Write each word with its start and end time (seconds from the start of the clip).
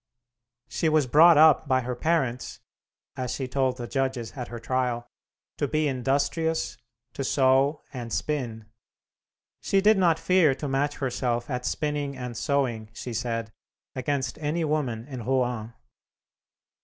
She 0.67 0.89
was 0.89 1.05
brought 1.05 1.37
up 1.37 1.67
by 1.67 1.81
her 1.81 1.95
parents 1.95 2.59
(as 3.15 3.29
she 3.35 3.47
told 3.47 3.77
the 3.77 3.85
judges 3.85 4.31
at 4.31 4.47
her 4.47 4.57
trial) 4.57 5.05
to 5.59 5.67
be 5.67 5.87
industrious, 5.87 6.79
to 7.13 7.23
sew 7.23 7.83
and 7.93 8.11
spin. 8.11 8.65
She 9.61 9.79
did 9.79 9.99
not 9.99 10.17
fear 10.17 10.55
to 10.55 10.67
match 10.67 10.95
herself 10.97 11.51
at 11.51 11.67
spinning 11.67 12.17
and 12.17 12.35
sewing, 12.35 12.89
she 12.93 13.13
said, 13.13 13.51
against 13.95 14.39
any 14.39 14.65
woman 14.65 15.05
in 15.05 15.23
Rouen. 15.23 15.71